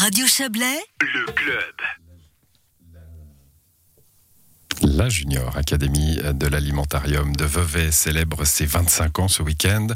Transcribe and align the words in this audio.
Radio 0.00 0.26
Chablais, 0.26 0.80
Le 1.02 1.30
club. 1.32 1.74
La 4.96 5.10
Junior 5.10 5.54
Académie 5.58 6.16
de 6.16 6.46
l'Alimentarium 6.46 7.36
de 7.36 7.44
Vevey 7.44 7.92
célèbre 7.92 8.46
ses 8.46 8.64
25 8.64 9.18
ans 9.18 9.28
ce 9.28 9.42
week-end. 9.42 9.88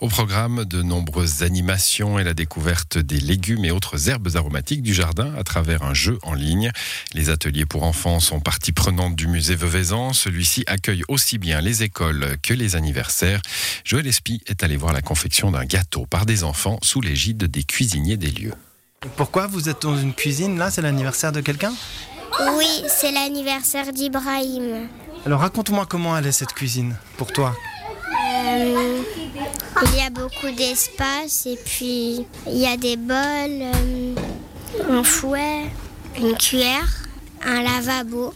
Au 0.00 0.06
programme, 0.06 0.64
de 0.64 0.80
nombreuses 0.82 1.42
animations 1.42 2.20
et 2.20 2.22
la 2.22 2.34
découverte 2.34 2.98
des 2.98 3.18
légumes 3.18 3.64
et 3.64 3.72
autres 3.72 4.08
herbes 4.08 4.28
aromatiques 4.36 4.82
du 4.82 4.94
jardin 4.94 5.34
à 5.34 5.42
travers 5.42 5.82
un 5.82 5.92
jeu 5.92 6.20
en 6.22 6.34
ligne. 6.34 6.70
Les 7.12 7.28
ateliers 7.28 7.66
pour 7.66 7.82
enfants 7.82 8.20
sont 8.20 8.38
partie 8.38 8.70
prenante 8.70 9.16
du 9.16 9.26
musée 9.26 9.56
Veveysan. 9.56 10.12
Celui-ci 10.12 10.62
accueille 10.68 11.02
aussi 11.08 11.38
bien 11.38 11.60
les 11.60 11.82
écoles 11.82 12.36
que 12.44 12.54
les 12.54 12.76
anniversaires. 12.76 13.42
Joël 13.82 14.06
Espy 14.06 14.40
est 14.46 14.62
allé 14.62 14.76
voir 14.76 14.92
la 14.92 15.02
confection 15.02 15.50
d'un 15.50 15.64
gâteau 15.64 16.06
par 16.06 16.26
des 16.26 16.44
enfants 16.44 16.78
sous 16.82 17.00
l'égide 17.00 17.42
des 17.42 17.64
cuisiniers 17.64 18.16
des 18.16 18.30
lieux. 18.30 18.54
Pourquoi 19.16 19.46
vous 19.46 19.68
êtes 19.68 19.82
dans 19.82 19.96
une 19.96 20.12
cuisine 20.12 20.58
là? 20.58 20.70
C'est 20.70 20.82
l'anniversaire 20.82 21.30
de 21.30 21.40
quelqu'un? 21.40 21.72
Oui, 22.56 22.82
c'est 22.88 23.12
l'anniversaire 23.12 23.92
d'Ibrahim. 23.92 24.88
Alors 25.24 25.40
raconte-moi 25.40 25.86
comment 25.88 26.16
elle 26.16 26.26
est 26.26 26.32
cette 26.32 26.52
cuisine 26.52 26.96
pour 27.16 27.32
toi. 27.32 27.54
Euh, 28.44 29.02
il 29.84 29.96
y 29.96 30.00
a 30.00 30.10
beaucoup 30.10 30.50
d'espace 30.50 31.46
et 31.46 31.56
puis 31.64 32.26
il 32.46 32.58
y 32.58 32.66
a 32.66 32.76
des 32.76 32.96
bols, 32.96 33.62
euh, 33.62 34.14
un 34.90 35.04
fouet, 35.04 35.66
une 36.18 36.36
cuillère, 36.36 36.88
un 37.44 37.62
lavabo 37.62 38.34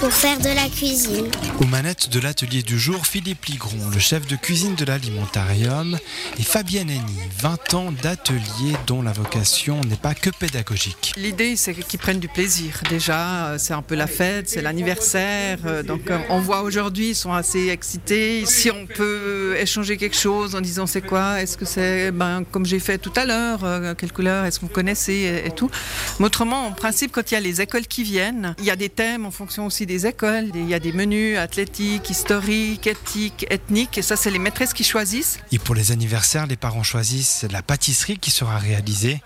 pour 0.00 0.12
faire 0.12 0.38
de 0.38 0.48
la 0.48 0.68
cuisine. 0.68 1.26
Aux 1.60 1.64
manettes 1.66 2.10
de 2.10 2.20
l'atelier 2.20 2.62
du 2.62 2.78
jour, 2.78 3.06
Philippe 3.06 3.46
Ligron, 3.46 3.88
le 3.92 3.98
chef 3.98 4.26
de 4.26 4.36
cuisine 4.36 4.74
de 4.74 4.84
l'alimentarium, 4.84 5.98
et 6.38 6.42
Fabienne 6.42 6.90
Henny, 6.90 7.16
20 7.38 7.74
ans 7.74 7.92
d'atelier 8.02 8.74
dont 8.86 9.00
la 9.02 9.12
vocation 9.12 9.80
n'est 9.82 9.96
pas 9.96 10.14
que 10.14 10.30
pédagogique. 10.30 11.14
L'idée, 11.16 11.56
c'est 11.56 11.74
qu'ils 11.74 11.98
prennent 11.98 12.20
du 12.20 12.28
plaisir. 12.28 12.80
Déjà, 12.90 13.46
euh, 13.46 13.58
c'est 13.58 13.72
un 13.72 13.82
peu 13.82 13.94
la 13.94 14.06
fête, 14.06 14.48
c'est 14.50 14.60
l'anniversaire. 14.62 15.58
euh, 15.66 15.82
Donc, 15.82 16.10
euh, 16.10 16.18
on 16.28 16.40
voit 16.40 16.62
aujourd'hui, 16.62 17.10
ils 17.10 17.14
sont 17.14 17.32
assez 17.32 17.68
excités. 17.68 18.44
Si 18.46 18.70
on 18.70 18.86
peut 18.86 19.56
échanger 19.58 19.96
quelque 19.96 20.16
chose 20.16 20.54
en 20.54 20.60
disant 20.60 20.86
c'est 20.86 21.02
quoi, 21.02 21.40
est-ce 21.42 21.56
que 21.56 21.64
c'est, 21.64 22.10
ben, 22.10 22.44
comme 22.50 22.66
j'ai 22.66 22.80
fait 22.80 22.98
tout 22.98 23.12
à 23.16 23.24
l'heure, 23.24 23.60
quelle 23.96 24.12
couleur, 24.12 24.44
est-ce 24.44 24.60
que 24.60 24.66
vous 24.66 24.72
connaissez 24.72 25.12
et, 25.44 25.46
et 25.46 25.50
tout. 25.50 25.70
Mais 26.18 26.26
autrement, 26.26 26.66
en 26.66 26.72
principe, 26.72 27.12
quand 27.12 27.30
il 27.30 27.34
y 27.34 27.36
a 27.36 27.40
les 27.40 27.60
écoles 27.60 27.86
qui 27.86 28.02
viennent, 28.02 28.54
il 28.58 28.64
y 28.64 28.70
a 28.70 28.76
des 28.76 28.88
thèmes 28.90 29.24
en 29.26 29.30
fonction 29.30 29.66
aussi 29.66 29.85
des 29.86 30.06
écoles. 30.06 30.50
Il 30.54 30.68
y 30.68 30.74
a 30.74 30.78
des 30.78 30.92
menus 30.92 31.38
athlétiques, 31.38 32.10
historiques, 32.10 32.86
éthiques, 32.86 33.46
ethniques. 33.50 33.98
Et 33.98 34.02
ça, 34.02 34.16
c'est 34.16 34.30
les 34.30 34.38
maîtresses 34.38 34.74
qui 34.74 34.84
choisissent. 34.84 35.38
Et 35.52 35.58
pour 35.58 35.74
les 35.74 35.92
anniversaires, 35.92 36.46
les 36.46 36.56
parents 36.56 36.82
choisissent 36.82 37.46
la 37.50 37.62
pâtisserie 37.62 38.18
qui 38.18 38.30
sera 38.30 38.58
réalisée. 38.58 39.22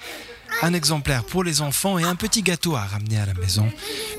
Un 0.63 0.75
exemplaire 0.75 1.25
pour 1.25 1.43
les 1.45 1.63
enfants 1.63 1.99
et 1.99 2.05
un 2.05 2.17
petit 2.17 2.43
gâteau 2.43 2.77
à 2.77 2.83
ramener 2.83 3.19
à 3.19 3.27
la 3.27 3.35
maison. 3.35 3.71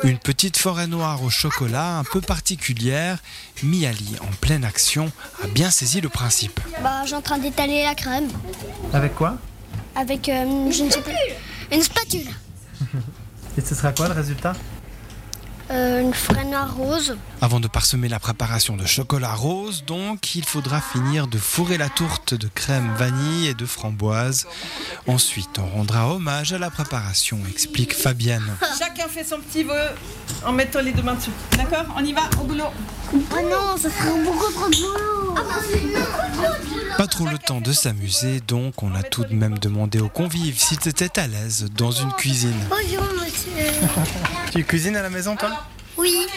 Une 0.03 0.17
petite 0.17 0.58
forêt 0.58 0.88
noire 0.88 1.22
au 1.23 1.30
chocolat 1.30 2.00
un 2.00 2.03
peu 2.03 2.22
particulière. 2.22 3.20
Miali, 3.64 4.16
en 4.22 4.33
pleine 4.39 4.64
action, 4.66 5.11
a 5.44 5.48
bien 5.48 5.70
saisi 5.70 6.02
le 6.02 6.09
principe. 6.09 6.59
Bah, 6.81 7.03
j'ai 7.05 7.16
en 7.16 7.22
train 7.22 7.38
d'étaler 7.38 7.83
la 7.83 7.95
crème 7.95 8.28
Avec 8.94 9.14
quoi? 9.14 9.38
Avec, 9.95 10.30
euh, 10.30 10.72
je 10.72 10.83
ne 10.83 10.89
sais 10.89 11.02
plus, 11.02 11.14
une 11.72 11.83
spatule, 11.83 12.28
Et 13.58 13.61
ce 13.61 13.76
sera 13.76 13.92
quoi 13.92 14.08
le 14.08 14.14
résultat? 14.14 14.53
Euh, 15.72 16.02
une 16.02 16.14
forêt 16.14 16.44
noire 16.44 16.75
rose. 16.75 17.16
Avant 17.39 17.61
de 17.61 17.67
parsemer 17.69 18.09
la 18.09 18.19
préparation 18.19 18.75
de 18.75 18.86
chocolat 18.86 19.33
rose, 19.33 19.86
donc, 19.86 20.36
il 20.36 20.44
faudra 20.44 20.81
finir 20.81 21.27
de 21.27 21.38
fourrer 21.38 21.77
la 21.77 21.88
tourte 21.88 22.33
de 22.33 22.50
crème 22.53 22.91
vanille 22.97 23.47
et 23.47 23.53
de 23.53 23.66
framboise. 23.66 24.47
Ensuite, 25.08 25.59
on 25.59 25.77
rendra 25.77 26.14
hommage 26.14 26.52
à 26.52 26.58
la 26.58 26.69
préparation, 26.69 27.39
explique 27.49 27.95
Fabienne. 27.95 28.44
Chacun 28.80 29.08
fait 29.08 29.23
son 29.23 29.39
petit 29.39 29.64
vœu 29.64 29.89
en 30.45 30.52
mettant 30.52 30.81
les 30.81 30.92
deux 30.92 31.03
mains 31.03 31.16
dessus. 31.16 31.31
D'accord? 31.55 31.86
On 31.95 32.03
y 32.03 32.11
va, 32.11 32.23
au 32.42 32.44
boulot. 32.44 32.66
Oh 33.14 33.17
non, 33.49 33.77
ça 33.77 33.89
serait 33.89 34.23
beaucoup 34.23 34.52
trop 34.52 34.70
de 34.70 34.76
boulot. 34.76 35.36
Pas 36.97 37.07
trop 37.07 37.25
le 37.25 37.37
temps 37.37 37.61
de 37.61 37.71
s'amuser, 37.71 38.39
donc 38.41 38.83
on 38.83 38.93
a 38.95 39.03
tout 39.03 39.23
de 39.25 39.33
même 39.33 39.57
demandé 39.57 39.99
aux 39.99 40.09
convives 40.09 40.59
s'ils 40.59 40.87
étaient 40.87 41.19
à 41.19 41.27
l'aise 41.27 41.65
dans 41.75 41.91
une 41.91 42.11
cuisine. 42.13 42.53
Bonjour, 42.69 43.03
monsieur. 43.13 43.71
Tu 44.52 44.63
cuisines 44.63 44.95
à 44.95 45.02
la 45.02 45.09
maison, 45.09 45.35
toi 45.35 45.49
Oui, 45.97 46.27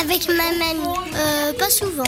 avec 0.00 0.26
ma 0.28 0.34
mamie. 0.34 0.98
Euh, 1.14 1.52
pas 1.58 1.70
souvent. 1.70 2.04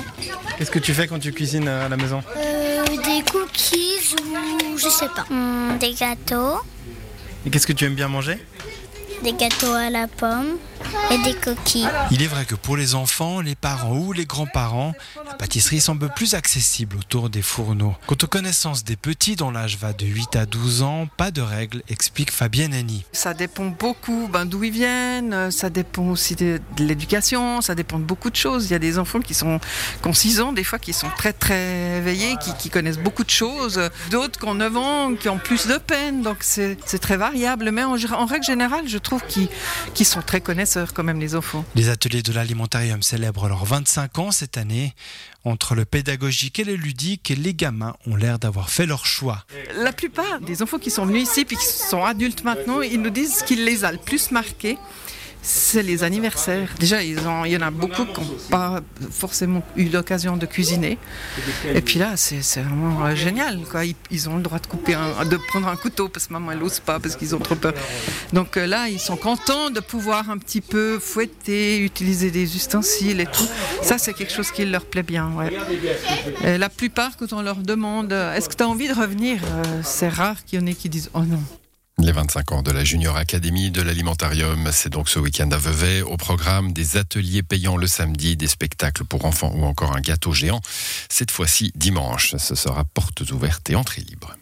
Qu'est-ce 0.58 0.70
que 0.70 0.78
tu 0.78 0.94
fais 0.94 1.06
quand 1.06 1.18
tu 1.18 1.32
cuisines 1.32 1.68
à 1.68 1.88
la 1.88 1.96
maison? 1.96 2.22
Euh, 2.36 2.84
des 2.86 3.22
cookies 3.30 4.14
ou 4.72 4.78
je 4.78 4.88
sais 4.88 5.08
pas. 5.14 5.24
Hmm, 5.30 5.78
des 5.78 5.92
gâteaux, 5.94 6.60
Et 7.46 7.50
qu'est-ce 7.50 7.66
que 7.66 7.72
tu 7.72 7.84
aimes 7.84 7.94
bien 7.94 8.08
manger? 8.08 8.44
Des 9.22 9.32
gâteaux 9.32 9.72
à 9.72 9.90
la 9.90 10.06
pomme 10.06 10.56
et 11.10 11.18
des 11.18 11.34
coquilles. 11.34 11.88
Il 12.10 12.22
est 12.22 12.26
vrai 12.26 12.44
que 12.44 12.54
pour 12.54 12.76
les 12.76 12.94
enfants, 12.94 13.40
les 13.40 13.54
parents 13.54 13.96
ou 13.96 14.12
les 14.12 14.26
grands-parents, 14.26 14.92
la 15.34 15.38
pâtisserie 15.38 15.80
semble 15.80 16.10
plus 16.10 16.34
accessible 16.34 16.96
autour 16.96 17.28
des 17.28 17.42
fourneaux. 17.42 17.96
Quant 18.06 18.14
aux 18.22 18.28
connaissances 18.28 18.84
des 18.84 18.94
petits 18.94 19.34
dont 19.34 19.50
l'âge 19.50 19.78
va 19.78 19.92
de 19.92 20.06
8 20.06 20.36
à 20.36 20.46
12 20.46 20.82
ans, 20.82 21.08
pas 21.16 21.32
de 21.32 21.40
règles, 21.40 21.82
explique 21.88 22.30
Fabienne 22.30 22.72
Henny. 22.72 23.04
Ça 23.10 23.34
dépend 23.34 23.64
beaucoup 23.66 24.28
ben, 24.32 24.46
d'où 24.46 24.62
ils 24.62 24.70
viennent, 24.70 25.50
ça 25.50 25.70
dépend 25.70 26.04
aussi 26.04 26.36
de, 26.36 26.60
de 26.76 26.84
l'éducation, 26.84 27.60
ça 27.62 27.74
dépend 27.74 27.98
de 27.98 28.04
beaucoup 28.04 28.30
de 28.30 28.36
choses. 28.36 28.66
Il 28.66 28.70
y 28.70 28.74
a 28.76 28.78
des 28.78 28.96
enfants 28.96 29.18
qui 29.18 29.34
sont 29.34 29.58
qui 30.02 30.08
ont 30.08 30.12
6 30.12 30.40
ans, 30.40 30.52
des 30.52 30.62
fois 30.62 30.78
qui 30.78 30.92
sont 30.92 31.10
très 31.16 31.32
très 31.32 31.98
éveillés, 31.98 32.36
qui, 32.40 32.54
qui 32.56 32.70
connaissent 32.70 33.00
beaucoup 33.00 33.24
de 33.24 33.30
choses, 33.30 33.80
d'autres 34.12 34.38
qui 34.38 34.46
ont 34.46 34.54
9 34.54 34.76
ans, 34.76 35.14
qui 35.16 35.28
ont 35.28 35.38
plus 35.38 35.66
de 35.66 35.78
peine, 35.78 36.22
donc 36.22 36.36
c'est 36.42 36.76
très 37.00 37.16
variable. 37.16 37.72
Mais 37.72 37.82
en, 37.82 37.96
en 37.96 38.26
règle 38.26 38.44
générale, 38.44 38.86
je 38.86 38.98
trouve 38.98 39.24
qu'ils 39.26 39.48
qu'ils 39.94 40.06
sont 40.06 40.22
très 40.22 40.40
connaisseurs 40.40 40.94
quand 40.94 41.02
même 41.02 41.18
les 41.18 41.34
enfants. 41.34 41.64
Les 41.74 41.88
ateliers 41.88 42.22
de 42.22 42.32
l'alimentarium 42.32 43.02
célèbrent 43.02 43.48
leurs 43.48 43.64
25 43.64 44.18
ans 44.20 44.30
cette 44.30 44.58
année. 44.58 44.94
Entre 45.44 45.74
le 45.74 45.84
pédagogique 45.84 46.58
et 46.58 46.64
le 46.64 46.74
ludique, 46.74 47.32
les 47.36 47.54
gamins 47.54 47.94
ont 48.06 48.16
l'air 48.16 48.38
d'avoir 48.38 48.70
fait 48.70 48.86
leur 48.86 49.06
choix. 49.06 49.44
La 49.76 49.92
plupart 49.92 50.40
des 50.40 50.62
enfants 50.62 50.78
qui 50.78 50.90
sont 50.90 51.06
venus 51.06 51.24
ici 51.24 51.44
puis 51.44 51.56
qui 51.56 51.66
sont 51.66 52.04
adultes 52.04 52.44
maintenant, 52.44 52.80
ils 52.80 53.00
nous 53.00 53.10
disent 53.10 53.44
ce 53.46 53.54
les 53.54 53.84
a 53.84 53.92
le 53.92 53.98
plus 53.98 54.30
marqués. 54.30 54.78
C'est 55.46 55.82
les 55.82 56.04
anniversaires. 56.04 56.70
Déjà, 56.78 57.02
ils 57.02 57.18
ont, 57.28 57.44
il 57.44 57.52
y 57.52 57.56
en 57.58 57.60
a 57.60 57.70
beaucoup 57.70 58.06
qui 58.06 58.18
n'ont 58.18 58.36
pas 58.48 58.80
forcément 59.10 59.62
eu 59.76 59.90
l'occasion 59.90 60.38
de 60.38 60.46
cuisiner. 60.46 60.96
Et 61.74 61.82
puis 61.82 61.98
là, 61.98 62.16
c'est 62.16 62.62
vraiment 62.62 63.04
euh, 63.04 63.14
génial. 63.14 63.60
Quoi. 63.70 63.82
Ils, 64.10 64.28
ont 64.30 64.36
le 64.36 64.42
droit 64.42 64.58
de 64.58 64.66
couper, 64.66 64.94
de 64.94 65.36
prendre 65.36 65.68
un 65.68 65.76
couteau 65.76 66.08
parce 66.08 66.28
que 66.28 66.32
maman 66.32 66.52
elle 66.52 66.60
n'ose 66.60 66.80
pas 66.80 66.98
parce 66.98 67.14
qu'ils 67.16 67.34
ont 67.34 67.40
trop 67.40 67.56
peur. 67.56 67.74
Donc 68.32 68.56
euh, 68.56 68.66
là, 68.66 68.88
ils 68.88 68.98
sont 68.98 69.18
contents 69.18 69.68
de 69.68 69.80
pouvoir 69.80 70.30
un 70.30 70.38
petit 70.38 70.62
peu 70.62 70.98
fouetter, 70.98 71.78
utiliser 71.78 72.30
des 72.30 72.56
ustensiles 72.56 73.20
et 73.20 73.26
tout. 73.26 73.46
Ça, 73.82 73.98
c'est 73.98 74.14
quelque 74.14 74.32
chose 74.32 74.50
qui 74.50 74.64
leur 74.64 74.86
plaît 74.86 75.02
bien. 75.02 75.30
la 76.42 76.68
plupart, 76.70 77.18
quand 77.18 77.34
on 77.34 77.42
leur 77.42 77.56
demande 77.56 78.14
euh, 78.14 78.34
est-ce 78.34 78.48
que 78.48 78.54
tu 78.54 78.62
as 78.62 78.68
envie 78.68 78.88
de 78.88 78.94
revenir, 78.94 79.40
c'est 79.82 80.08
rare 80.08 80.42
qu'il 80.46 80.58
y 80.58 80.62
en 80.62 80.66
ait 80.66 80.74
qui 80.74 80.88
disent 80.88 81.10
oh 81.12 81.20
non. 81.20 81.42
Les 82.04 82.12
25 82.12 82.52
ans 82.52 82.62
de 82.62 82.70
la 82.70 82.84
Junior 82.84 83.16
Académie 83.16 83.70
de 83.70 83.80
l'Alimentarium, 83.80 84.68
c'est 84.72 84.90
donc 84.90 85.08
ce 85.08 85.18
week-end 85.18 85.50
à 85.52 85.56
Vevey. 85.56 86.02
Au 86.02 86.18
programme, 86.18 86.74
des 86.74 86.98
ateliers 86.98 87.42
payants 87.42 87.78
le 87.78 87.86
samedi, 87.86 88.36
des 88.36 88.46
spectacles 88.46 89.04
pour 89.04 89.24
enfants 89.24 89.50
ou 89.54 89.64
encore 89.64 89.96
un 89.96 90.02
gâteau 90.02 90.34
géant. 90.34 90.60
Cette 91.08 91.30
fois-ci, 91.30 91.72
dimanche, 91.74 92.36
ce 92.36 92.54
sera 92.54 92.84
portes 92.84 93.22
ouvertes 93.30 93.70
et 93.70 93.74
entrée 93.74 94.02
libre. 94.02 94.36